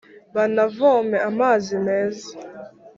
[0.35, 2.29] banavome amazi meza.